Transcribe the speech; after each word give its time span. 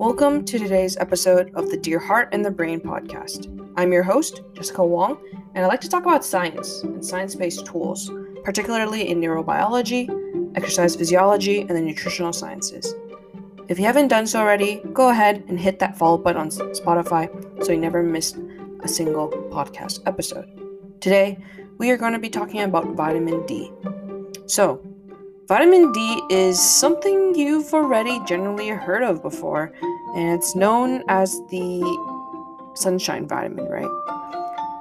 Welcome 0.00 0.46
to 0.46 0.58
today's 0.58 0.96
episode 0.96 1.52
of 1.54 1.70
the 1.70 1.76
Dear 1.76 1.98
Heart 1.98 2.30
and 2.32 2.42
the 2.42 2.50
Brain 2.50 2.80
podcast. 2.80 3.52
I'm 3.76 3.92
your 3.92 4.02
host, 4.02 4.40
Jessica 4.54 4.82
Wong, 4.82 5.18
and 5.54 5.62
I 5.62 5.68
like 5.68 5.82
to 5.82 5.90
talk 5.90 6.04
about 6.04 6.24
science 6.24 6.80
and 6.80 7.04
science 7.04 7.34
based 7.34 7.66
tools, 7.66 8.10
particularly 8.42 9.10
in 9.10 9.20
neurobiology, 9.20 10.08
exercise 10.56 10.96
physiology, 10.96 11.60
and 11.60 11.72
the 11.72 11.82
nutritional 11.82 12.32
sciences. 12.32 12.94
If 13.68 13.78
you 13.78 13.84
haven't 13.84 14.08
done 14.08 14.26
so 14.26 14.40
already, 14.40 14.80
go 14.94 15.10
ahead 15.10 15.44
and 15.48 15.60
hit 15.60 15.78
that 15.80 15.98
follow 15.98 16.16
button 16.16 16.40
on 16.40 16.48
Spotify 16.48 17.28
so 17.62 17.72
you 17.72 17.78
never 17.78 18.02
miss 18.02 18.38
a 18.82 18.88
single 18.88 19.28
podcast 19.50 20.00
episode. 20.06 20.48
Today, 21.00 21.36
we 21.76 21.90
are 21.90 21.98
going 21.98 22.14
to 22.14 22.18
be 22.18 22.30
talking 22.30 22.62
about 22.62 22.86
vitamin 22.94 23.44
D. 23.44 23.70
So, 24.46 24.80
vitamin 25.50 25.90
D 25.90 26.22
is 26.30 26.60
something 26.60 27.34
you've 27.34 27.74
already 27.74 28.20
generally 28.24 28.68
heard 28.68 29.02
of 29.02 29.20
before, 29.20 29.72
and 30.14 30.38
it's 30.38 30.54
known 30.54 31.02
as 31.08 31.40
the 31.50 31.82
sunshine 32.74 33.26
vitamin, 33.26 33.64
right? 33.64 33.90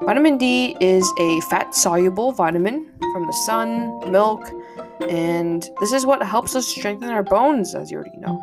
Vitamin 0.03 0.37
D 0.37 0.77
is 0.79 1.11
a 1.17 1.41
fat 1.49 1.73
soluble 1.73 2.31
vitamin 2.33 2.85
from 2.99 3.25
the 3.25 3.33
sun, 3.47 4.11
milk, 4.11 4.47
and 5.09 5.67
this 5.79 5.91
is 5.91 6.05
what 6.05 6.21
helps 6.21 6.55
us 6.55 6.67
strengthen 6.67 7.09
our 7.09 7.23
bones, 7.23 7.73
as 7.73 7.89
you 7.89 7.97
already 7.97 8.17
know. 8.17 8.37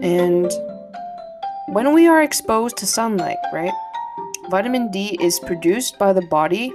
And 0.00 0.48
when 1.74 1.92
we 1.92 2.06
are 2.06 2.22
exposed 2.22 2.76
to 2.76 2.86
sunlight, 2.86 3.38
right, 3.52 3.74
vitamin 4.48 4.92
D 4.92 5.18
is 5.20 5.40
produced 5.40 5.98
by 5.98 6.12
the 6.12 6.22
body 6.30 6.72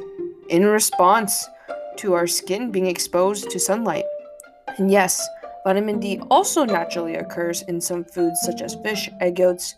in 0.49 0.65
response 0.65 1.47
to 1.99 2.15
our 2.15 2.27
skin 2.27 2.69
being 2.69 2.87
exposed 2.87 3.49
to 3.51 3.59
sunlight. 3.61 4.03
And 4.77 4.91
yes, 4.91 5.27
vitamin 5.63 5.99
D 5.99 6.19
also 6.29 6.65
naturally 6.65 7.15
occurs 7.15 7.61
in 7.63 7.79
some 7.79 8.03
foods 8.03 8.41
such 8.41 8.61
as 8.61 8.75
fish, 8.75 9.09
egg 9.21 9.39
yolks, 9.39 9.75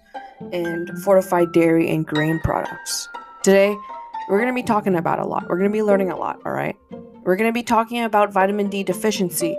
and 0.51 0.89
fortified 1.03 1.51
dairy 1.51 1.89
and 1.89 2.05
grain 2.05 2.39
products. 2.43 3.07
Today, 3.43 3.75
we're 4.29 4.39
going 4.39 4.53
to 4.53 4.55
be 4.55 4.65
talking 4.65 4.95
about 4.95 5.19
a 5.19 5.25
lot. 5.25 5.47
We're 5.47 5.57
going 5.57 5.71
to 5.71 5.73
be 5.73 5.83
learning 5.83 6.11
a 6.11 6.17
lot, 6.17 6.39
all 6.45 6.51
right? 6.51 6.75
We're 7.23 7.35
going 7.35 7.49
to 7.49 7.53
be 7.53 7.63
talking 7.63 8.03
about 8.03 8.33
vitamin 8.33 8.69
D 8.69 8.83
deficiency. 8.83 9.55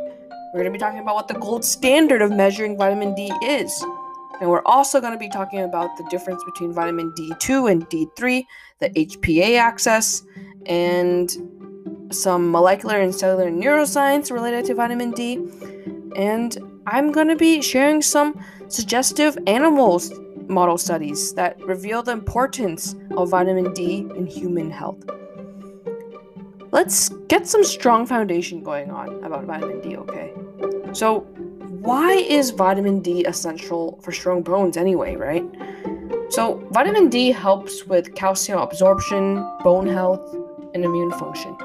We're 0.52 0.60
going 0.60 0.66
to 0.66 0.70
be 0.72 0.78
talking 0.78 0.98
about 0.98 1.14
what 1.14 1.28
the 1.28 1.34
gold 1.34 1.64
standard 1.64 2.20
of 2.20 2.30
measuring 2.30 2.76
vitamin 2.76 3.14
D 3.14 3.32
is. 3.42 3.84
And 4.40 4.50
we're 4.50 4.64
also 4.66 5.00
going 5.00 5.12
to 5.12 5.18
be 5.18 5.28
talking 5.28 5.60
about 5.60 5.96
the 5.96 6.04
difference 6.10 6.42
between 6.44 6.72
vitamin 6.72 7.12
D2 7.12 7.70
and 7.70 7.88
D3, 7.88 8.44
the 8.80 8.90
HPA 8.90 9.58
axis, 9.58 10.22
and 10.66 11.36
some 12.10 12.50
molecular 12.50 13.00
and 13.00 13.14
cellular 13.14 13.50
neuroscience 13.50 14.30
related 14.30 14.64
to 14.66 14.74
vitamin 14.74 15.12
D. 15.12 15.38
And 16.16 16.80
I'm 16.86 17.12
going 17.12 17.28
to 17.28 17.36
be 17.36 17.60
sharing 17.62 18.02
some 18.02 18.40
suggestive 18.68 19.38
animals 19.46 20.12
model 20.48 20.78
studies 20.78 21.34
that 21.34 21.60
reveal 21.64 22.02
the 22.02 22.12
importance 22.12 22.94
of 23.16 23.30
vitamin 23.30 23.72
D 23.74 24.06
in 24.16 24.26
human 24.26 24.70
health. 24.70 25.04
Let's 26.70 27.10
get 27.28 27.46
some 27.46 27.64
strong 27.64 28.06
foundation 28.06 28.62
going 28.62 28.90
on 28.90 29.22
about 29.24 29.44
vitamin 29.44 29.80
D, 29.80 29.96
okay? 29.96 30.32
So, 30.92 31.20
why 31.80 32.12
is 32.12 32.50
vitamin 32.50 33.00
D 33.00 33.24
essential 33.24 33.98
for 34.02 34.12
strong 34.12 34.42
bones 34.42 34.76
anyway, 34.76 35.16
right? 35.16 35.44
So, 36.30 36.66
vitamin 36.72 37.08
D 37.08 37.30
helps 37.30 37.84
with 37.84 38.14
calcium 38.14 38.58
absorption, 38.58 39.36
bone 39.62 39.86
health, 39.86 40.34
and 40.74 40.84
immune 40.84 41.12
function. 41.12 41.56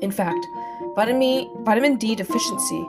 In 0.00 0.10
fact, 0.10 0.46
vitamin, 0.94 1.96
D 1.96 2.14
deficiency 2.14 2.86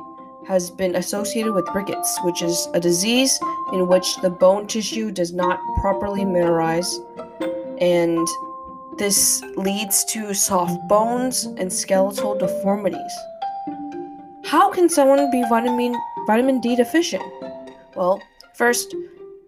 has 0.48 0.70
been 0.70 0.96
associated 0.96 1.54
with 1.54 1.68
rickets, 1.74 2.20
which 2.24 2.42
is 2.42 2.68
a 2.74 2.80
disease 2.80 3.40
in 3.74 3.88
which 3.88 4.18
the 4.22 4.30
bone 4.30 4.68
tissue 4.68 5.12
does 5.12 5.34
not 5.34 5.60
properly 5.82 6.22
mineralize, 6.22 6.90
and 7.82 8.28
this 8.98 9.42
leads 9.58 10.06
to 10.06 10.34
soft 10.34 10.76
bones 10.88 11.46
and 11.46 11.72
skeletal 11.72 12.38
deformities. 12.38 13.14
How 14.46 14.70
can 14.72 14.88
someone 14.88 15.32
be 15.32 15.44
vitamin 15.50 15.96
vitamin 16.28 16.62
D 16.62 16.76
deficient? 16.76 17.24
Well, 17.96 18.22
first, 18.54 18.96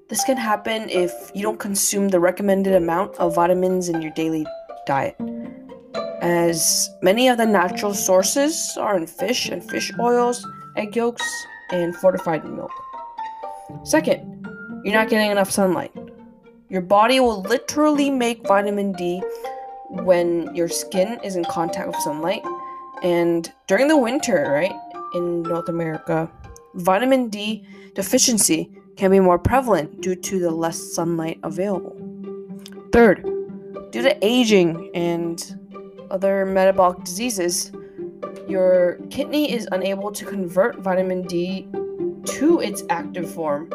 this 0.09 0.23
can 0.23 0.37
happen 0.37 0.89
if 0.89 1.11
you 1.35 1.43
don't 1.43 1.59
consume 1.59 2.09
the 2.09 2.19
recommended 2.19 2.73
amount 2.73 3.15
of 3.17 3.35
vitamins 3.35 3.89
in 3.89 4.01
your 4.01 4.11
daily 4.11 4.45
diet 4.85 5.15
as 6.21 6.89
many 7.01 7.27
of 7.27 7.37
the 7.37 7.45
natural 7.45 7.93
sources 7.93 8.77
are 8.79 8.97
in 8.97 9.07
fish 9.07 9.49
and 9.49 9.63
fish 9.69 9.91
oils, 9.99 10.45
egg 10.75 10.95
yolks, 10.95 11.23
and 11.71 11.95
fortified 11.95 12.43
milk. 12.45 12.71
Second, 13.83 14.47
you're 14.83 14.93
not 14.93 15.09
getting 15.09 15.31
enough 15.31 15.51
sunlight. 15.51 15.91
Your 16.69 16.81
body 16.81 17.19
will 17.19 17.41
literally 17.41 18.09
make 18.09 18.47
vitamin 18.47 18.91
D 18.93 19.21
when 19.89 20.53
your 20.55 20.67
skin 20.67 21.19
is 21.23 21.35
in 21.35 21.45
contact 21.45 21.87
with 21.87 21.97
sunlight. 21.97 22.41
And 23.03 23.51
during 23.67 23.87
the 23.87 23.97
winter, 23.97 24.47
right, 24.49 24.73
in 25.13 25.43
North 25.43 25.69
America, 25.69 26.29
vitamin 26.75 27.29
D 27.29 27.65
deficiency 27.93 28.71
can 28.95 29.11
be 29.11 29.19
more 29.19 29.39
prevalent 29.39 30.01
due 30.01 30.15
to 30.15 30.39
the 30.39 30.51
less 30.51 30.77
sunlight 30.93 31.39
available. 31.43 31.95
Third, 32.91 33.23
due 33.91 34.01
to 34.01 34.17
aging 34.25 34.91
and 34.95 35.59
other 36.09 36.45
metabolic 36.45 37.03
diseases, 37.03 37.71
your 38.47 38.99
kidney 39.09 39.51
is 39.51 39.67
unable 39.71 40.11
to 40.11 40.25
convert 40.25 40.79
vitamin 40.79 41.23
D 41.23 41.67
to 42.25 42.59
its 42.59 42.83
active 42.89 43.29
form, 43.33 43.71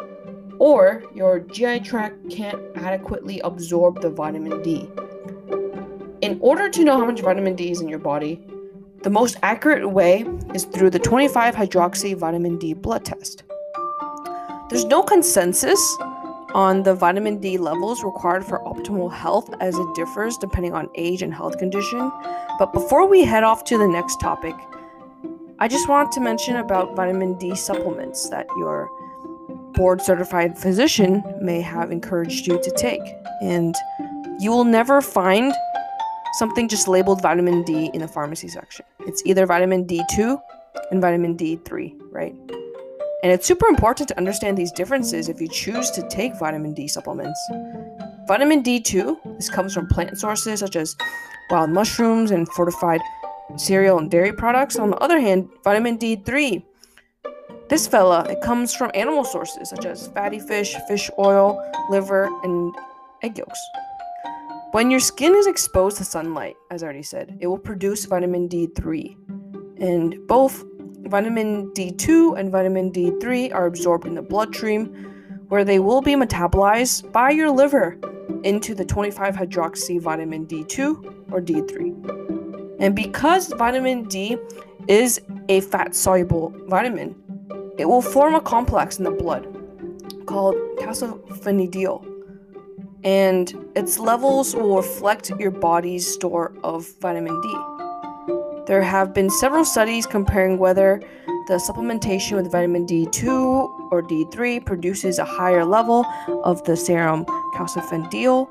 or 0.59 1.03
your 1.13 1.39
GI 1.39 1.81
tract 1.81 2.29
can't 2.29 2.59
adequately 2.75 3.39
absorb 3.41 4.01
the 4.01 4.09
vitamin 4.09 4.61
D. 4.61 4.89
In 6.21 6.39
order 6.41 6.69
to 6.69 6.83
know 6.83 6.97
how 6.97 7.05
much 7.05 7.21
vitamin 7.21 7.55
D 7.55 7.71
is 7.71 7.81
in 7.81 7.89
your 7.89 7.99
body, 7.99 8.45
the 9.03 9.09
most 9.09 9.37
accurate 9.43 9.89
way 9.89 10.25
is 10.53 10.63
through 10.63 10.89
the 10.89 10.99
25 10.99 11.55
hydroxy 11.55 12.15
vitamin 12.15 12.57
D 12.57 12.73
blood 12.73 13.03
test. 13.03 13.43
There's 14.69 14.85
no 14.85 15.03
consensus 15.03 15.97
on 16.53 16.83
the 16.83 16.93
vitamin 16.93 17.39
D 17.39 17.57
levels 17.57 18.03
required 18.03 18.45
for 18.45 18.59
optimal 18.59 19.11
health 19.11 19.53
as 19.59 19.77
it 19.77 19.95
differs 19.95 20.37
depending 20.37 20.73
on 20.73 20.89
age 20.95 21.21
and 21.21 21.33
health 21.33 21.57
condition. 21.57 22.11
But 22.59 22.73
before 22.73 23.07
we 23.07 23.23
head 23.23 23.43
off 23.43 23.63
to 23.65 23.77
the 23.77 23.87
next 23.87 24.19
topic, 24.19 24.55
I 25.59 25.67
just 25.67 25.87
want 25.87 26.11
to 26.13 26.19
mention 26.19 26.57
about 26.57 26.95
vitamin 26.95 27.37
D 27.37 27.55
supplements 27.55 28.29
that 28.29 28.47
your 28.57 28.89
board 29.73 30.01
certified 30.01 30.57
physician 30.57 31.23
may 31.41 31.61
have 31.61 31.91
encouraged 31.91 32.47
you 32.47 32.61
to 32.61 32.71
take. 32.71 33.01
And 33.41 33.75
you 34.39 34.51
will 34.51 34.65
never 34.65 35.01
find 35.01 35.53
something 36.33 36.67
just 36.67 36.87
labeled 36.87 37.21
vitamin 37.21 37.63
D 37.63 37.89
in 37.93 38.01
the 38.01 38.07
pharmacy 38.07 38.47
section. 38.47 38.85
It's 39.01 39.23
either 39.25 39.45
vitamin 39.45 39.85
D2 39.85 40.39
and 40.91 41.01
vitamin 41.01 41.37
D3, 41.37 41.99
right? 42.11 42.35
And 43.23 43.31
it's 43.31 43.47
super 43.47 43.67
important 43.67 44.09
to 44.09 44.17
understand 44.17 44.57
these 44.57 44.71
differences 44.73 45.29
if 45.29 45.39
you 45.39 45.47
choose 45.47 45.89
to 45.91 46.05
take 46.09 46.37
vitamin 46.37 46.73
D 46.73 46.89
supplements. 46.89 47.39
Vitamin 48.27 48.61
D2, 48.61 49.37
this 49.37 49.49
comes 49.49 49.73
from 49.73 49.87
plant 49.87 50.17
sources 50.17 50.59
such 50.59 50.75
as 50.75 50.93
wild 51.49 51.69
mushrooms 51.69 52.31
and 52.31 52.47
fortified 52.49 52.99
cereal 53.55 53.97
and 53.97 54.11
dairy 54.11 54.33
products. 54.33 54.77
On 54.77 54.89
the 54.89 54.97
other 54.97 55.21
hand, 55.21 55.47
vitamin 55.63 55.97
D3, 55.97 56.63
this 57.69 57.87
fella, 57.87 58.25
it 58.29 58.41
comes 58.41 58.75
from 58.75 58.91
animal 58.93 59.23
sources 59.23 59.69
such 59.69 59.85
as 59.85 60.07
fatty 60.07 60.39
fish, 60.39 60.75
fish 60.89 61.09
oil, 61.17 61.61
liver, 61.89 62.29
and 62.43 62.75
egg 63.23 63.37
yolks. 63.37 63.59
When 64.73 64.91
your 64.91 64.99
skin 64.99 65.33
is 65.33 65.47
exposed 65.47 65.97
to 65.97 66.03
sunlight, 66.03 66.55
as 66.71 66.83
I 66.83 66.87
already 66.87 67.03
said, 67.03 67.37
it 67.39 67.47
will 67.47 67.57
produce 67.57 68.03
vitamin 68.03 68.49
D3. 68.49 69.15
And 69.79 70.27
both 70.27 70.63
Vitamin 71.03 71.69
D2 71.71 72.39
and 72.39 72.51
vitamin 72.51 72.91
D3 72.91 73.53
are 73.53 73.65
absorbed 73.65 74.07
in 74.07 74.15
the 74.15 74.21
bloodstream, 74.21 74.85
where 75.49 75.65
they 75.65 75.79
will 75.79 76.01
be 76.01 76.13
metabolized 76.13 77.11
by 77.11 77.29
your 77.29 77.51
liver 77.51 77.97
into 78.43 78.73
the 78.73 78.85
25 78.85 79.35
hydroxy 79.35 79.99
vitamin 80.01 80.45
D2 80.47 81.31
or 81.31 81.41
D3. 81.41 82.79
And 82.79 82.95
because 82.95 83.51
vitamin 83.53 84.05
D 84.05 84.37
is 84.87 85.21
a 85.49 85.61
fat 85.61 85.93
soluble 85.93 86.53
vitamin, 86.67 87.15
it 87.77 87.85
will 87.85 88.01
form 88.01 88.35
a 88.35 88.41
complex 88.41 88.97
in 88.97 89.03
the 89.03 89.11
blood 89.11 89.47
called 90.25 90.55
calcifediol. 90.77 92.09
And 93.03 93.53
its 93.75 93.99
levels 93.99 94.55
will 94.55 94.77
reflect 94.77 95.31
your 95.37 95.51
body's 95.51 96.11
store 96.11 96.55
of 96.63 96.87
vitamin 97.01 97.39
D. 97.41 97.72
There 98.65 98.81
have 98.81 99.13
been 99.13 99.29
several 99.29 99.65
studies 99.65 100.05
comparing 100.05 100.57
whether 100.57 101.01
the 101.47 101.55
supplementation 101.55 102.37
with 102.37 102.49
vitamin 102.49 102.85
D2 102.85 103.91
or 103.91 104.01
D3 104.01 104.65
produces 104.65 105.19
a 105.19 105.25
higher 105.25 105.65
level 105.65 106.05
of 106.45 106.63
the 106.63 106.77
serum 106.77 107.25
calcifediol. 107.55 108.47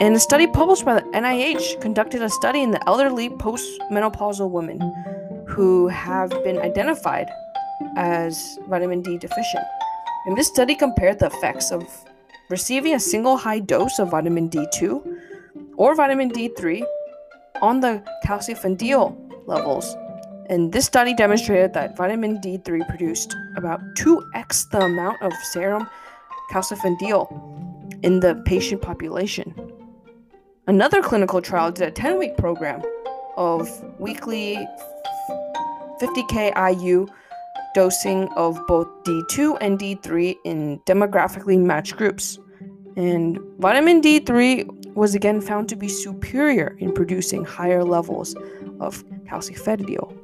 And 0.00 0.16
a 0.16 0.18
study 0.18 0.48
published 0.48 0.84
by 0.84 0.94
the 0.94 1.02
NIH 1.10 1.80
conducted 1.80 2.20
a 2.20 2.28
study 2.28 2.62
in 2.62 2.72
the 2.72 2.82
elderly 2.88 3.28
postmenopausal 3.28 4.50
women 4.50 4.80
who 5.46 5.86
have 5.86 6.30
been 6.42 6.58
identified 6.58 7.28
as 7.96 8.58
vitamin 8.68 9.02
D 9.02 9.18
deficient. 9.18 9.64
And 10.26 10.36
this 10.36 10.48
study 10.48 10.74
compared 10.74 11.20
the 11.20 11.26
effects 11.26 11.70
of 11.70 11.84
receiving 12.48 12.94
a 12.94 13.00
single 13.00 13.36
high 13.36 13.60
dose 13.60 14.00
of 14.00 14.10
vitamin 14.10 14.50
D2 14.50 15.00
or 15.76 15.94
vitamin 15.94 16.32
D3 16.32 16.82
on 17.60 17.80
the 17.80 18.02
calcifediol 18.24 19.16
levels. 19.46 19.96
And 20.48 20.72
this 20.72 20.84
study 20.86 21.14
demonstrated 21.14 21.74
that 21.74 21.96
vitamin 21.96 22.40
D3 22.40 22.88
produced 22.88 23.36
about 23.56 23.80
2x 23.96 24.70
the 24.70 24.80
amount 24.80 25.22
of 25.22 25.32
serum 25.52 25.88
calcifediol 26.52 27.30
in 28.02 28.20
the 28.20 28.42
patient 28.46 28.82
population. 28.82 29.54
Another 30.66 31.02
clinical 31.02 31.40
trial 31.40 31.70
did 31.70 31.88
a 31.88 31.90
10 31.90 32.18
week 32.18 32.36
program 32.36 32.82
of 33.36 33.68
weekly 34.00 34.56
50k 36.00 36.80
IU 36.80 37.06
dosing 37.74 38.28
of 38.36 38.58
both 38.66 38.88
D2 39.04 39.58
and 39.60 39.78
D3 39.78 40.36
in 40.44 40.80
demographically 40.80 41.58
matched 41.58 41.96
groups. 41.96 42.38
And 42.96 43.38
vitamin 43.58 44.02
D3 44.02 44.79
was 45.00 45.14
again 45.14 45.40
found 45.40 45.66
to 45.66 45.76
be 45.76 45.88
superior 45.88 46.76
in 46.78 46.92
producing 46.92 47.42
higher 47.42 47.82
levels 47.82 48.34
of 48.80 49.02
calcifediol. 49.24 50.14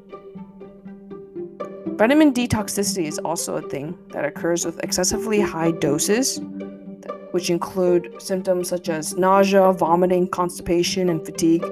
Vitamin 1.96 2.30
D 2.30 2.46
toxicity 2.46 3.06
is 3.06 3.18
also 3.20 3.56
a 3.56 3.62
thing 3.70 3.96
that 4.10 4.26
occurs 4.26 4.66
with 4.66 4.78
excessively 4.84 5.40
high 5.40 5.70
doses, 5.70 6.42
which 7.30 7.48
include 7.48 8.20
symptoms 8.20 8.68
such 8.68 8.90
as 8.90 9.16
nausea, 9.16 9.72
vomiting, 9.72 10.28
constipation, 10.28 11.08
and 11.08 11.24
fatigue, 11.24 11.64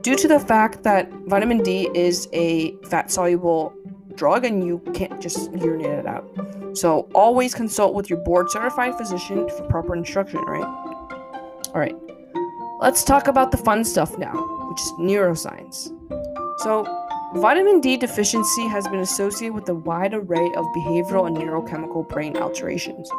due 0.00 0.16
to 0.16 0.26
the 0.26 0.40
fact 0.40 0.82
that 0.82 1.08
vitamin 1.28 1.62
D 1.62 1.88
is 1.94 2.28
a 2.32 2.74
fat 2.88 3.12
soluble 3.12 3.72
drug 4.16 4.44
and 4.44 4.66
you 4.66 4.80
can't 4.94 5.20
just 5.20 5.52
urinate 5.52 6.00
it 6.00 6.06
out. 6.06 6.28
So 6.76 7.08
always 7.14 7.54
consult 7.54 7.94
with 7.94 8.10
your 8.10 8.18
board 8.18 8.50
certified 8.50 8.96
physician 8.96 9.48
for 9.48 9.62
proper 9.68 9.94
instruction, 9.94 10.40
right? 10.40 10.64
All 11.72 11.80
right. 11.80 11.94
Let's 12.78 13.04
talk 13.04 13.26
about 13.26 13.52
the 13.52 13.56
fun 13.56 13.84
stuff 13.84 14.18
now, 14.18 14.34
which 14.68 14.80
is 14.82 14.92
neuroscience. 14.98 15.90
So, 16.58 16.84
vitamin 17.36 17.80
D 17.80 17.96
deficiency 17.96 18.68
has 18.68 18.86
been 18.88 19.00
associated 19.00 19.54
with 19.54 19.66
a 19.70 19.74
wide 19.74 20.12
array 20.12 20.52
of 20.54 20.66
behavioral 20.76 21.26
and 21.26 21.38
neurochemical 21.38 22.06
brain 22.06 22.36
alterations. 22.36 23.10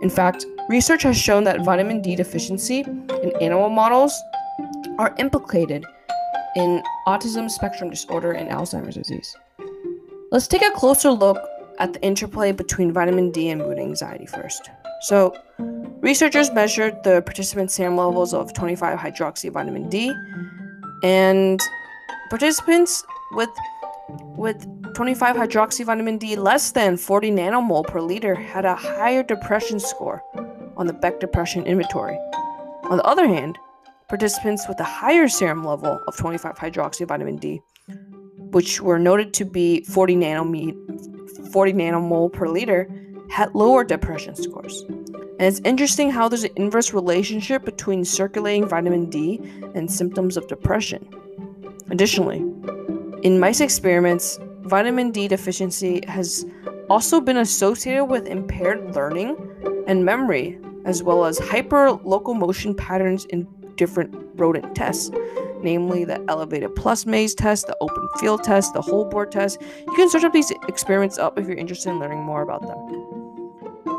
In 0.00 0.10
fact, 0.10 0.44
research 0.68 1.04
has 1.04 1.16
shown 1.16 1.44
that 1.44 1.64
vitamin 1.64 2.02
D 2.02 2.16
deficiency 2.16 2.80
in 2.80 3.32
animal 3.40 3.68
models 3.68 4.12
are 4.98 5.14
implicated 5.18 5.84
in 6.56 6.82
autism 7.06 7.48
spectrum 7.48 7.90
disorder 7.90 8.32
and 8.32 8.50
Alzheimer's 8.50 8.96
disease. 8.96 9.36
Let's 10.32 10.48
take 10.48 10.62
a 10.62 10.72
closer 10.72 11.12
look 11.12 11.38
at 11.78 11.92
the 11.92 12.02
interplay 12.02 12.50
between 12.50 12.92
vitamin 12.92 13.30
D 13.30 13.50
and 13.50 13.60
mood 13.60 13.78
anxiety 13.78 14.26
first. 14.26 14.68
So, 15.02 15.32
researchers 16.04 16.52
measured 16.52 17.02
the 17.02 17.22
participants' 17.22 17.74
serum 17.74 17.96
levels 17.96 18.34
of 18.34 18.52
25 18.52 18.98
hydroxy 18.98 19.50
vitamin 19.50 19.88
D, 19.88 20.12
and 21.02 21.58
participants 22.28 23.02
with 23.32 23.48
with 24.36 24.66
25 24.92 25.34
hydroxy 25.34 25.82
vitamin 25.84 26.18
D 26.18 26.36
less 26.36 26.72
than 26.72 26.98
40 26.98 27.30
nanomole 27.30 27.86
per 27.86 28.02
liter 28.02 28.34
had 28.34 28.66
a 28.66 28.74
higher 28.74 29.22
depression 29.22 29.80
score 29.80 30.22
on 30.76 30.86
the 30.86 30.92
Beck 30.92 31.20
Depression 31.20 31.64
Inventory. 31.64 32.18
On 32.90 32.98
the 32.98 33.04
other 33.04 33.26
hand, 33.26 33.58
participants 34.08 34.68
with 34.68 34.78
a 34.80 34.84
higher 34.84 35.26
serum 35.26 35.64
level 35.64 35.98
of 36.06 36.16
25 36.18 36.56
hydroxy 36.56 37.08
vitamin 37.08 37.38
D 37.38 37.62
which 38.54 38.80
were 38.80 39.00
noted 39.00 39.34
to 39.34 39.44
be 39.44 39.82
40 39.82 40.14
nanomole, 40.14 41.50
40 41.50 41.72
nanomole 41.72 42.32
per 42.32 42.46
liter, 42.48 42.88
had 43.28 43.52
lower 43.52 43.82
depression 43.82 44.36
scores. 44.36 44.84
And 45.38 45.42
it's 45.42 45.60
interesting 45.64 46.10
how 46.10 46.28
there's 46.28 46.44
an 46.44 46.52
inverse 46.56 46.92
relationship 46.92 47.64
between 47.64 48.04
circulating 48.04 48.68
vitamin 48.68 49.10
D 49.10 49.40
and 49.74 49.90
symptoms 49.90 50.36
of 50.36 50.46
depression. 50.46 51.08
Additionally, 51.90 52.38
in 53.22 53.40
mice 53.40 53.60
experiments, 53.60 54.38
vitamin 54.62 55.10
D 55.10 55.26
deficiency 55.26 56.02
has 56.06 56.46
also 56.88 57.20
been 57.20 57.38
associated 57.38 58.04
with 58.04 58.26
impaired 58.26 58.94
learning 58.94 59.36
and 59.86 60.04
memory, 60.04 60.58
as 60.84 61.02
well 61.02 61.24
as 61.24 61.38
hyperlocomotion 61.40 62.76
patterns 62.76 63.24
in 63.26 63.48
different 63.76 64.14
rodent 64.36 64.74
tests 64.74 65.10
namely 65.64 66.04
the 66.04 66.22
elevated 66.28 66.76
plus 66.76 67.06
maze 67.06 67.34
test, 67.34 67.66
the 67.66 67.76
open 67.80 68.06
field 68.18 68.44
test, 68.44 68.74
the 68.74 68.82
hole 68.82 69.06
board 69.06 69.32
test. 69.32 69.60
You 69.60 69.94
can 69.96 70.08
search 70.08 70.22
up 70.22 70.32
these 70.32 70.52
experiments 70.68 71.18
up 71.18 71.38
if 71.38 71.48
you're 71.48 71.56
interested 71.56 71.90
in 71.90 71.98
learning 71.98 72.22
more 72.22 72.42
about 72.42 72.60
them. 72.62 73.03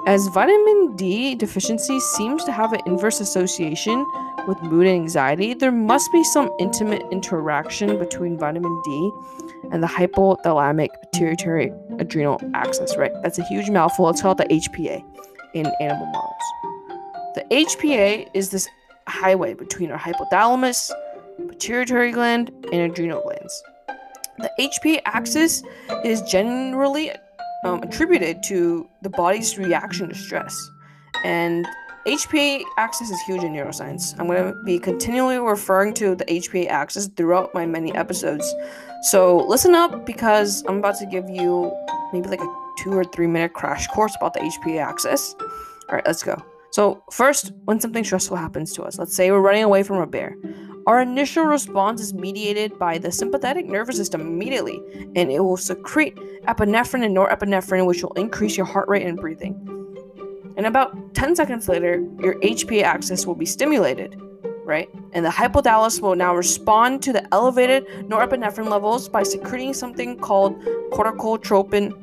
As 0.05 0.27
vitamin 0.27 0.95
D 0.95 1.35
deficiency 1.35 1.99
seems 1.99 2.43
to 2.43 2.51
have 2.51 2.73
an 2.73 2.81
inverse 2.85 3.19
association 3.19 4.05
with 4.47 4.61
mood 4.61 4.85
and 4.85 4.95
anxiety, 4.95 5.53
there 5.53 5.71
must 5.71 6.11
be 6.11 6.23
some 6.23 6.51
intimate 6.59 7.03
interaction 7.11 7.97
between 7.97 8.37
vitamin 8.37 8.81
D 8.83 9.11
and 9.71 9.81
the 9.81 9.87
hypothalamic 9.87 10.89
pituitary 11.01 11.71
adrenal 11.97 12.39
axis, 12.53 12.95
right? 12.97 13.11
That's 13.23 13.39
a 13.39 13.43
huge 13.45 13.69
mouthful. 13.69 14.09
It's 14.09 14.21
called 14.21 14.37
the 14.37 14.45
HPA 14.45 15.03
in 15.53 15.65
animal 15.81 16.05
models. 16.05 17.33
The 17.33 17.45
HPA 17.51 18.29
is 18.33 18.49
this 18.49 18.67
highway 19.07 19.55
between 19.55 19.91
our 19.91 19.99
hypothalamus 19.99 20.91
pituitary 21.47 22.11
gland, 22.11 22.51
and 22.71 22.81
adrenal 22.81 23.21
glands. 23.21 23.63
The 24.37 24.51
HPA 24.59 25.01
axis 25.05 25.63
is 26.03 26.21
generally 26.23 27.11
um, 27.65 27.81
attributed 27.81 28.43
to 28.43 28.87
the 29.01 29.09
body's 29.09 29.57
reaction 29.57 30.09
to 30.09 30.15
stress. 30.15 30.55
And 31.23 31.67
HPA 32.05 32.61
axis 32.77 33.09
is 33.09 33.19
huge 33.21 33.43
in 33.43 33.51
neuroscience. 33.51 34.17
I'm 34.19 34.27
going 34.27 34.43
to 34.43 34.63
be 34.63 34.77
continually 34.77 35.39
referring 35.39 35.93
to 35.95 36.15
the 36.15 36.25
HPA 36.25 36.67
axis 36.67 37.07
throughout 37.07 37.53
my 37.55 37.65
many 37.65 37.93
episodes. 37.95 38.53
So 39.03 39.37
listen 39.47 39.73
up 39.73 40.05
because 40.05 40.63
I'm 40.67 40.77
about 40.77 40.99
to 40.99 41.07
give 41.07 41.27
you 41.29 41.73
maybe 42.13 42.29
like 42.29 42.41
a 42.41 42.65
two 42.77 42.93
or 42.93 43.03
three 43.03 43.27
minute 43.27 43.53
crash 43.53 43.87
course 43.87 44.15
about 44.15 44.35
the 44.35 44.41
HPA 44.41 44.81
axis. 44.81 45.35
All 45.89 45.95
right, 45.95 46.05
let's 46.05 46.21
go. 46.21 46.37
So, 46.71 47.01
first, 47.09 47.53
when 47.63 47.79
something 47.79 48.03
stressful 48.03 48.35
happens 48.35 48.73
to 48.73 48.83
us, 48.83 48.99
let's 48.99 49.15
say 49.15 49.31
we're 49.31 49.39
running 49.39 49.63
away 49.63 49.81
from 49.81 49.97
a 49.97 50.05
bear, 50.05 50.35
our 50.87 51.01
initial 51.01 51.45
response 51.45 51.99
is 51.99 52.13
mediated 52.13 52.77
by 52.77 52.97
the 52.97 53.11
sympathetic 53.11 53.65
nervous 53.65 53.97
system 53.97 54.21
immediately, 54.21 54.79
and 55.15 55.31
it 55.31 55.39
will 55.39 55.57
secrete 55.57 56.15
epinephrine 56.43 57.03
and 57.03 57.15
norepinephrine, 57.15 57.87
which 57.87 58.03
will 58.03 58.13
increase 58.13 58.55
your 58.55 58.67
heart 58.67 58.87
rate 58.87 59.05
and 59.05 59.17
breathing. 59.17 59.55
And 60.57 60.65
about 60.65 61.13
10 61.15 61.35
seconds 61.35 61.67
later, 61.67 62.07
your 62.19 62.35
HPA 62.39 62.83
axis 62.83 63.25
will 63.25 63.35
be 63.35 63.45
stimulated, 63.45 64.21
right? 64.63 64.87
And 65.13 65.25
the 65.25 65.29
hypothalamus 65.29 66.01
will 66.01 66.15
now 66.15 66.35
respond 66.35 67.01
to 67.03 67.13
the 67.13 67.27
elevated 67.33 67.87
norepinephrine 68.07 68.69
levels 68.69 69.09
by 69.09 69.23
secreting 69.23 69.73
something 69.73 70.17
called 70.17 70.57
corticotropin 70.91 71.93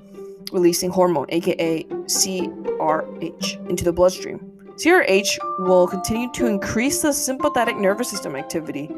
releasing 0.52 0.90
hormone, 0.90 1.26
aka 1.30 1.84
CRH, 1.84 3.70
into 3.70 3.84
the 3.84 3.92
bloodstream. 3.92 4.51
CRH 4.82 5.38
will 5.60 5.86
continue 5.86 6.28
to 6.32 6.46
increase 6.46 7.02
the 7.02 7.12
sympathetic 7.12 7.76
nervous 7.76 8.08
system 8.08 8.34
activity, 8.34 8.90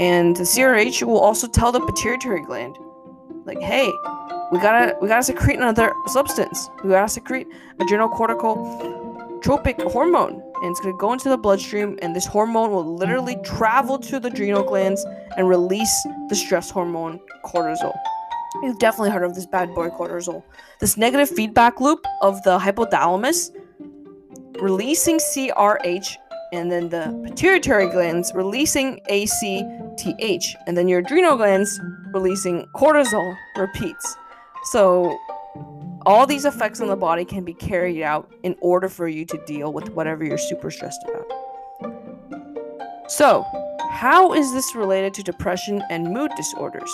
and 0.00 0.34
the 0.36 0.42
CRH 0.42 1.04
will 1.04 1.20
also 1.20 1.46
tell 1.46 1.70
the 1.70 1.78
pituitary 1.80 2.42
gland, 2.42 2.76
like, 3.44 3.60
"Hey, 3.60 3.88
we 4.50 4.58
gotta 4.58 4.96
we 5.00 5.06
gotta 5.06 5.22
secrete 5.22 5.58
another 5.58 5.92
substance. 6.06 6.68
We 6.82 6.90
gotta 6.90 7.08
secrete 7.08 7.46
adrenocorticotropic 7.78 9.92
hormone, 9.92 10.42
and 10.62 10.70
it's 10.70 10.80
gonna 10.80 10.96
go 10.98 11.12
into 11.12 11.28
the 11.28 11.38
bloodstream, 11.38 12.00
and 12.02 12.16
this 12.16 12.26
hormone 12.26 12.72
will 12.72 12.96
literally 12.96 13.36
travel 13.44 13.98
to 13.98 14.18
the 14.18 14.26
adrenal 14.28 14.64
glands 14.64 15.06
and 15.36 15.48
release 15.48 16.04
the 16.30 16.34
stress 16.34 16.68
hormone 16.68 17.20
cortisol." 17.44 17.94
You've 18.62 18.80
definitely 18.80 19.10
heard 19.10 19.22
of 19.22 19.36
this 19.36 19.46
bad 19.46 19.72
boy 19.72 19.90
cortisol. 19.90 20.42
This 20.80 20.96
negative 20.96 21.30
feedback 21.30 21.80
loop 21.80 22.04
of 22.22 22.42
the 22.42 22.58
hypothalamus 22.58 23.52
releasing 24.62 25.18
CRH, 25.18 26.16
and 26.52 26.70
then 26.70 26.88
the 26.88 27.20
pituitary 27.26 27.88
glands 27.88 28.32
releasing 28.34 29.00
ACTH, 29.08 30.56
and 30.66 30.76
then 30.76 30.86
your 30.88 31.00
adrenal 31.00 31.36
glands 31.36 31.80
releasing 32.12 32.66
cortisol 32.76 33.36
repeats. 33.56 34.16
So, 34.70 35.18
all 36.06 36.26
these 36.26 36.44
effects 36.44 36.80
on 36.80 36.88
the 36.88 36.96
body 36.96 37.24
can 37.24 37.44
be 37.44 37.54
carried 37.54 38.02
out 38.02 38.32
in 38.42 38.56
order 38.60 38.88
for 38.88 39.08
you 39.08 39.24
to 39.26 39.38
deal 39.46 39.72
with 39.72 39.90
whatever 39.90 40.24
you're 40.24 40.38
super 40.38 40.70
stressed 40.70 41.04
about. 41.08 41.26
So, 43.08 43.44
how 43.90 44.32
is 44.32 44.52
this 44.52 44.74
related 44.74 45.12
to 45.14 45.22
depression 45.22 45.82
and 45.90 46.12
mood 46.12 46.30
disorders? 46.36 46.90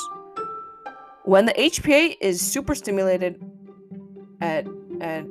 When 1.24 1.44
the 1.44 1.52
HPA 1.52 2.16
is 2.20 2.40
super 2.40 2.74
stimulated 2.74 3.42
at, 4.40 4.66
at 5.00 5.26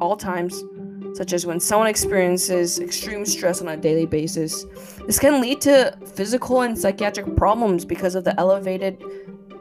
all 0.00 0.16
times, 0.16 0.62
such 1.12 1.32
as 1.32 1.46
when 1.46 1.60
someone 1.60 1.88
experiences 1.88 2.78
extreme 2.78 3.24
stress 3.26 3.60
on 3.60 3.68
a 3.68 3.76
daily 3.76 4.06
basis. 4.06 4.64
This 5.06 5.18
can 5.18 5.40
lead 5.40 5.60
to 5.62 5.96
physical 6.14 6.62
and 6.62 6.78
psychiatric 6.78 7.36
problems 7.36 7.84
because 7.84 8.14
of 8.14 8.24
the 8.24 8.38
elevated 8.40 9.02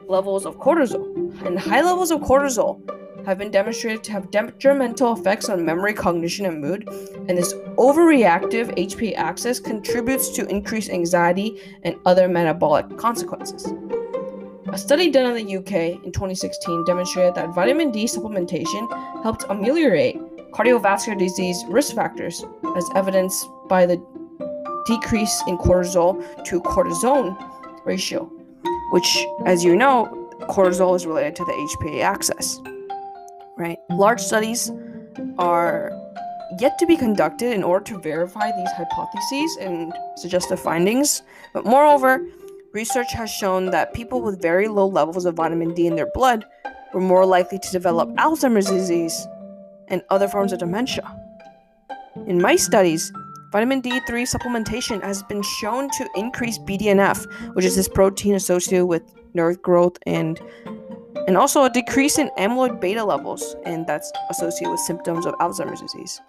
levels 0.08 0.46
of 0.46 0.58
cortisol. 0.58 1.06
And 1.46 1.60
high 1.60 1.82
levels 1.82 2.12
of 2.12 2.22
cortisol 2.22 2.82
have 3.26 3.38
been 3.38 3.52
demonstrated 3.52 4.04
to 4.04 4.12
have 4.12 4.32
detrimental 4.32 5.14
effects 5.14 5.50
on 5.50 5.66
memory, 5.66 5.94
cognition, 5.94 6.46
and 6.46 6.60
mood, 6.62 6.88
and 7.28 7.38
this 7.38 7.54
overreactive 7.78 8.76
HPA 8.78 9.16
axis 9.16 9.60
contributes 9.60 10.30
to 10.30 10.46
increased 10.48 10.90
anxiety 10.90 11.60
and 11.84 11.96
other 12.06 12.28
metabolic 12.28 12.98
consequences. 12.98 13.74
A 14.74 14.78
study 14.80 15.12
done 15.12 15.38
in 15.38 15.46
the 15.46 15.58
UK 15.58 16.04
in 16.04 16.12
2016 16.12 16.86
demonstrated 16.86 17.36
that 17.36 17.54
vitamin 17.54 17.92
D 17.92 18.06
supplementation 18.06 18.90
helped 19.22 19.46
ameliorate 19.50 20.20
cardiovascular 20.52 21.16
disease 21.16 21.64
risk 21.68 21.94
factors, 21.94 22.44
as 22.76 22.90
evidenced 22.96 23.48
by 23.70 23.86
the 23.86 24.04
decrease 24.88 25.44
in 25.48 25.60
cortisol 25.60 26.26
to 26.46 26.60
cortisone 26.62 27.38
ratio, 27.86 28.24
which, 28.90 29.24
as 29.46 29.64
you 29.64 29.76
know, 29.76 30.28
cortisol 30.50 30.96
is 30.96 31.06
related 31.06 31.36
to 31.36 31.46
the 31.46 31.52
HPA 31.52 32.02
axis. 32.02 32.60
Right? 33.56 33.78
Large 33.92 34.22
studies 34.22 34.72
are 35.38 35.92
yet 36.60 36.80
to 36.80 36.88
be 36.88 36.98
conducted 36.98 37.54
in 37.54 37.62
order 37.62 37.86
to 37.94 38.00
verify 38.00 38.52
these 38.52 38.72
hypotheses 38.72 39.56
and 39.62 39.94
suggestive 40.18 40.60
findings, 40.60 41.22
but 41.54 41.64
moreover, 41.64 42.26
research 42.74 43.14
has 43.14 43.30
shown 43.30 43.68
that 43.68 43.94
people 43.94 44.22
with 44.22 44.42
very 44.42 44.68
low 44.68 44.88
levels 44.88 45.26
of 45.26 45.36
vitamin 45.36 45.74
D 45.74 45.88
in 45.88 45.96
their 45.96 46.12
blood 46.14 46.44
were 46.94 47.02
more 47.02 47.26
likely 47.26 47.60
to 47.60 47.72
develop 47.72 48.10
Alzheimer's 48.16 48.66
disease 48.66 49.28
and 49.88 50.02
other 50.10 50.28
forms 50.28 50.52
of 50.52 50.60
dementia. 50.60 51.04
In 52.28 52.42
my 52.42 52.56
studies, 52.56 53.12
vitamin 53.52 53.82
D3 53.82 54.28
supplementation 54.28 55.02
has 55.04 55.22
been 55.24 55.44
shown 55.62 55.90
to 55.92 56.10
increase 56.16 56.58
BDNF, 56.60 57.54
which 57.54 57.66
is 57.66 57.76
this 57.76 57.88
protein 57.88 58.34
associated 58.34 58.88
with 58.88 59.04
nerve 59.34 59.62
growth 59.62 59.98
and 60.06 60.42
and 61.26 61.38
also 61.38 61.64
a 61.64 61.70
decrease 61.70 62.18
in 62.18 62.30
amyloid 62.38 62.82
beta 62.82 63.04
levels, 63.04 63.56
and 63.66 63.88
that's 63.88 64.12
associated 64.30 64.72
with 64.72 64.80
symptoms 64.82 65.26
of 65.26 65.34
Alzheimer's 65.36 65.80
disease. 65.80 66.20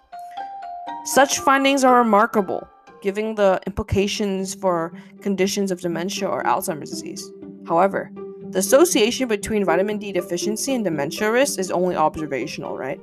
Such 1.03 1.39
findings 1.39 1.83
are 1.83 1.97
remarkable, 1.97 2.65
given 3.05 3.35
the 3.35 3.61
implications 3.67 4.55
for 4.55 4.91
conditions 5.21 5.69
of 5.69 5.79
dementia 5.79 6.27
or 6.27 6.43
Alzheimer's 6.43 6.89
disease. 6.89 7.31
However, 7.67 8.11
the 8.49 8.57
association 8.57 9.27
between 9.27 9.63
vitamin 9.63 9.99
D 9.99 10.11
deficiency 10.11 10.73
and 10.73 10.83
dementia 10.83 11.31
risk 11.31 11.59
is 11.59 11.69
only 11.69 11.95
observational, 11.95 12.75
right? 12.75 12.99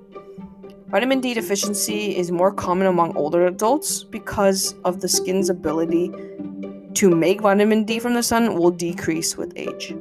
Vitamin 0.88 1.20
D 1.20 1.34
deficiency 1.34 2.16
is 2.16 2.32
more 2.32 2.52
common 2.52 2.88
among 2.88 3.16
older 3.16 3.46
adults 3.46 4.02
because 4.02 4.74
of 4.84 5.00
the 5.00 5.06
skin's 5.06 5.48
ability 5.48 6.10
to 6.94 7.08
make 7.08 7.40
vitamin 7.40 7.84
D 7.84 8.00
from 8.00 8.14
the 8.14 8.24
sun 8.24 8.56
will 8.56 8.72
decrease 8.72 9.36
with 9.36 9.52
age. 9.54 9.94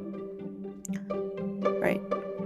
Right. 1.80 2.00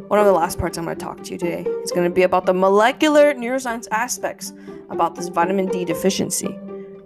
One 0.09 0.19
of 0.21 0.27
the 0.27 0.33
last 0.33 0.59
parts 0.59 0.77
I'm 0.77 0.85
going 0.85 0.99
to 0.99 1.03
talk 1.03 1.23
to 1.23 1.31
you 1.33 1.39
today 1.39 1.63
is 1.63 1.91
going 1.91 2.07
to 2.07 2.15
be 2.15 2.23
about 2.23 2.45
the 2.45 2.53
molecular 2.53 3.33
neuroscience 3.33 3.89
aspects 3.91 4.53
about 4.91 5.15
this 5.15 5.29
vitamin 5.29 5.69
D 5.69 5.87
deficiency. 5.87 6.55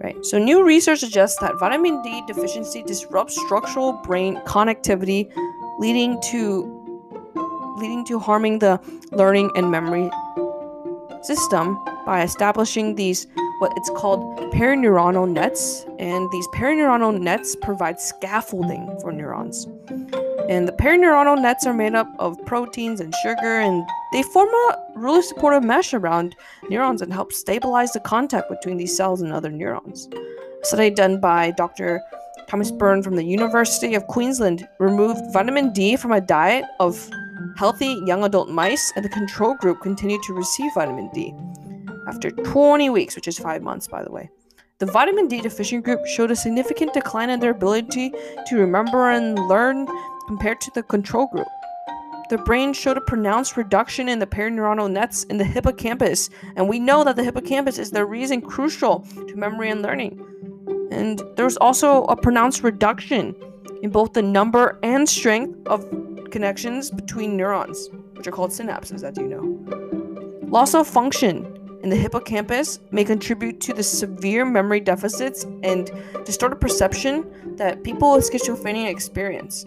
Right. 0.03 0.25
So 0.25 0.39
new 0.39 0.65
research 0.65 0.99
suggests 0.99 1.39
that 1.41 1.59
vitamin 1.59 2.01
D 2.01 2.23
deficiency 2.25 2.81
disrupts 2.81 3.39
structural 3.45 3.93
brain 3.93 4.41
connectivity, 4.47 5.31
leading 5.77 6.19
to 6.31 6.77
leading 7.77 8.03
to 8.05 8.17
harming 8.17 8.59
the 8.59 8.79
learning 9.11 9.51
and 9.55 9.69
memory 9.69 10.09
system 11.21 11.77
by 12.05 12.23
establishing 12.23 12.95
these 12.95 13.27
what 13.59 13.71
it's 13.75 13.91
called 13.91 14.39
perineuronal 14.51 15.29
nets 15.29 15.85
and 15.99 16.31
these 16.31 16.47
perineuronal 16.47 17.19
nets 17.19 17.55
provide 17.55 17.99
scaffolding 17.99 18.87
for 19.01 19.11
neurons 19.11 19.67
and 20.49 20.67
the 20.67 20.71
perineuronal 20.73 21.41
nets 21.41 21.65
are 21.65 21.73
made 21.73 21.95
up 21.95 22.07
of 22.19 22.43
proteins 22.45 22.99
and 22.99 23.13
sugar 23.23 23.59
and 23.59 23.83
they 24.13 24.23
form 24.23 24.49
a 24.49 24.77
really 24.95 25.21
supportive 25.21 25.63
mesh 25.63 25.93
around 25.93 26.35
neurons 26.69 27.01
and 27.01 27.13
help 27.13 27.31
stabilize 27.31 27.91
the 27.93 27.99
contact 27.99 28.49
between 28.49 28.77
these 28.77 28.95
cells 28.95 29.21
and 29.21 29.33
other 29.33 29.49
neurons 29.49 30.07
a 30.13 30.65
study 30.65 30.89
done 30.89 31.19
by 31.19 31.51
dr 31.51 32.01
thomas 32.47 32.71
burne 32.71 33.01
from 33.01 33.15
the 33.15 33.23
university 33.23 33.95
of 33.95 34.05
queensland 34.07 34.67
removed 34.79 35.21
vitamin 35.33 35.71
d 35.73 35.95
from 35.95 36.11
a 36.11 36.21
diet 36.21 36.65
of 36.79 37.09
Healthy 37.57 38.01
young 38.05 38.23
adult 38.23 38.49
mice 38.49 38.91
and 38.95 39.03
the 39.03 39.09
control 39.09 39.55
group 39.55 39.81
continued 39.81 40.23
to 40.23 40.33
receive 40.33 40.73
vitamin 40.73 41.09
D 41.13 41.33
after 42.07 42.31
20 42.31 42.89
weeks, 42.89 43.15
which 43.15 43.27
is 43.27 43.37
five 43.37 43.61
months, 43.61 43.87
by 43.87 44.03
the 44.03 44.11
way. 44.11 44.29
The 44.79 44.85
vitamin 44.87 45.27
D 45.27 45.41
deficient 45.41 45.85
group 45.85 46.05
showed 46.05 46.31
a 46.31 46.35
significant 46.35 46.93
decline 46.93 47.29
in 47.29 47.39
their 47.39 47.51
ability 47.51 48.11
to 48.47 48.55
remember 48.55 49.09
and 49.09 49.37
learn 49.47 49.87
compared 50.31 50.61
to 50.61 50.71
the 50.71 50.81
control 50.83 51.27
group. 51.27 51.49
The 52.29 52.37
brain 52.37 52.71
showed 52.71 52.95
a 52.95 53.01
pronounced 53.01 53.57
reduction 53.57 54.07
in 54.07 54.19
the 54.19 54.25
perineuronal 54.25 54.89
nets 54.89 55.25
in 55.25 55.35
the 55.35 55.43
hippocampus, 55.43 56.29
and 56.55 56.69
we 56.69 56.79
know 56.79 57.03
that 57.03 57.17
the 57.17 57.23
hippocampus 57.25 57.77
is 57.77 57.91
the 57.91 58.05
reason 58.05 58.39
crucial 58.39 59.01
to 59.27 59.35
memory 59.35 59.69
and 59.69 59.81
learning. 59.81 60.13
And 60.89 61.21
there 61.35 61.43
was 61.43 61.57
also 61.57 62.05
a 62.05 62.15
pronounced 62.15 62.63
reduction 62.63 63.35
in 63.83 63.89
both 63.89 64.13
the 64.13 64.21
number 64.21 64.79
and 64.83 65.09
strength 65.09 65.67
of 65.67 65.85
connections 66.31 66.91
between 66.91 67.35
neurons, 67.35 67.89
which 68.13 68.25
are 68.25 68.31
called 68.31 68.51
synapses, 68.51 69.03
as 69.03 69.17
you 69.17 69.27
know. 69.27 69.43
Loss 70.47 70.75
of 70.75 70.87
function 70.87 71.45
in 71.83 71.89
the 71.89 71.97
hippocampus 71.97 72.79
may 72.91 73.03
contribute 73.03 73.59
to 73.59 73.73
the 73.73 73.83
severe 73.83 74.45
memory 74.45 74.79
deficits 74.79 75.43
and 75.63 75.91
distorted 76.23 76.61
perception 76.61 77.25
that 77.57 77.83
people 77.83 78.13
with 78.13 78.31
schizophrenia 78.31 78.89
experience. 78.89 79.65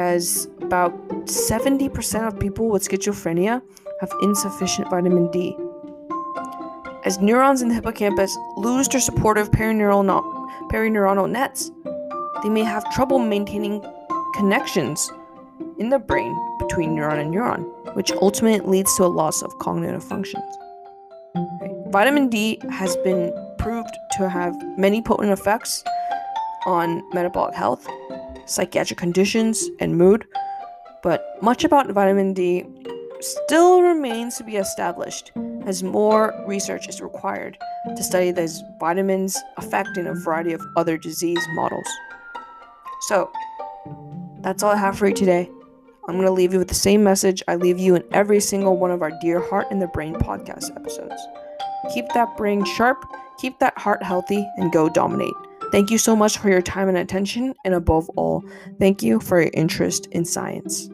As 0.00 0.48
about 0.62 0.94
70% 1.26 2.26
of 2.26 2.40
people 2.40 2.70
with 2.70 2.88
schizophrenia 2.88 3.60
have 4.00 4.10
insufficient 4.22 4.88
vitamin 4.88 5.30
D. 5.30 5.54
As 7.04 7.20
neurons 7.20 7.60
in 7.60 7.68
the 7.68 7.74
hippocampus 7.74 8.34
lose 8.56 8.88
their 8.88 9.02
supportive 9.02 9.50
perineural, 9.50 10.02
perineuronal 10.72 11.30
nets, 11.30 11.70
they 12.42 12.48
may 12.48 12.64
have 12.64 12.90
trouble 12.94 13.18
maintaining 13.18 13.84
connections 14.36 15.12
in 15.78 15.90
the 15.90 15.98
brain 15.98 16.34
between 16.58 16.96
neuron 16.96 17.20
and 17.20 17.34
neuron, 17.34 17.94
which 17.94 18.10
ultimately 18.22 18.78
leads 18.78 18.96
to 18.96 19.04
a 19.04 19.12
loss 19.20 19.42
of 19.42 19.52
cognitive 19.58 20.02
functions. 20.02 20.56
Vitamin 21.88 22.30
D 22.30 22.58
has 22.70 22.96
been 23.04 23.34
proved 23.58 23.94
to 24.12 24.30
have 24.30 24.56
many 24.78 25.02
potent 25.02 25.30
effects 25.30 25.84
on 26.64 27.02
metabolic 27.12 27.54
health, 27.54 27.86
psychiatric 28.50 28.98
conditions, 28.98 29.70
and 29.78 29.96
mood, 29.96 30.26
but 31.02 31.38
much 31.40 31.64
about 31.64 31.90
vitamin 31.90 32.34
D 32.34 32.66
still 33.20 33.82
remains 33.82 34.36
to 34.38 34.44
be 34.44 34.56
established 34.56 35.30
as 35.66 35.82
more 35.82 36.34
research 36.46 36.88
is 36.88 37.00
required 37.00 37.56
to 37.96 38.02
study 38.02 38.30
these 38.32 38.62
vitamins' 38.78 39.38
effect 39.56 39.96
in 39.96 40.06
a 40.06 40.14
variety 40.14 40.52
of 40.52 40.60
other 40.76 40.96
disease 40.96 41.44
models. 41.54 41.86
So, 43.08 43.30
that's 44.40 44.62
all 44.62 44.72
I 44.72 44.76
have 44.76 44.98
for 44.98 45.08
you 45.08 45.14
today. 45.14 45.50
I'm 46.08 46.16
going 46.16 46.26
to 46.26 46.32
leave 46.32 46.52
you 46.52 46.58
with 46.58 46.68
the 46.68 46.74
same 46.74 47.04
message 47.04 47.42
I 47.46 47.56
leave 47.56 47.78
you 47.78 47.94
in 47.94 48.04
every 48.12 48.40
single 48.40 48.76
one 48.76 48.90
of 48.90 49.02
our 49.02 49.12
Dear 49.20 49.40
Heart 49.40 49.68
and 49.70 49.80
the 49.80 49.86
Brain 49.88 50.14
podcast 50.14 50.74
episodes. 50.74 51.22
Keep 51.94 52.08
that 52.14 52.36
brain 52.36 52.64
sharp, 52.64 53.04
keep 53.38 53.58
that 53.60 53.78
heart 53.78 54.02
healthy, 54.02 54.46
and 54.56 54.72
go 54.72 54.88
dominate. 54.88 55.34
Thank 55.70 55.90
you 55.90 55.98
so 55.98 56.16
much 56.16 56.38
for 56.38 56.50
your 56.50 56.62
time 56.62 56.88
and 56.88 56.98
attention, 56.98 57.54
and 57.64 57.74
above 57.74 58.08
all, 58.10 58.44
thank 58.78 59.02
you 59.02 59.20
for 59.20 59.40
your 59.40 59.50
interest 59.54 60.06
in 60.10 60.24
science. 60.24 60.90